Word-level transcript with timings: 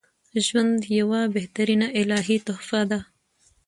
ژوند 0.45 0.79
یوه 0.99 1.21
بهترینه 1.35 1.87
الهی 2.01 2.37
تحفه 2.47 2.81
ده 2.89 2.99